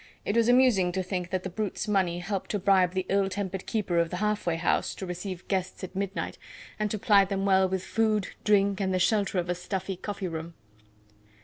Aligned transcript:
It 0.25 0.35
was 0.35 0.49
amusing 0.49 0.91
to 0.93 1.03
think 1.03 1.29
that 1.29 1.43
the 1.43 1.49
brute's 1.51 1.87
money 1.87 2.17
helped 2.17 2.49
to 2.49 2.57
bribe 2.59 2.95
the 2.95 3.05
ill 3.07 3.29
tempered 3.29 3.67
keeper 3.67 3.99
of 3.99 4.09
the 4.09 4.15
half 4.17 4.47
way 4.47 4.55
house 4.55 4.95
to 4.95 5.05
receive 5.05 5.47
guests 5.47 5.83
at 5.83 5.95
midnight, 5.95 6.39
and 6.79 6.89
to 6.89 6.97
ply 6.97 7.23
them 7.23 7.45
well 7.45 7.69
with 7.69 7.83
food, 7.85 8.29
drink, 8.43 8.81
and 8.81 8.95
the 8.95 8.97
shelter 8.97 9.37
of 9.37 9.47
a 9.47 9.53
stuffy 9.53 9.95
coffee 9.97 10.27
room. 10.27 10.55